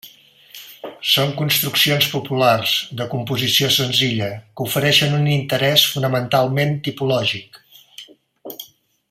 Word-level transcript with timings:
Són 1.09 1.33
construccions 1.41 2.07
populars, 2.13 2.73
de 3.01 3.07
composició 3.11 3.69
senzilla, 3.75 4.31
que 4.57 4.67
ofereixen 4.71 5.15
un 5.19 5.29
interès 5.35 5.85
fonamentalment 5.93 6.75
tipològic. 6.89 7.63